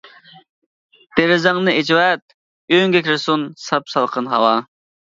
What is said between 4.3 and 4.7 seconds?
ھاۋا.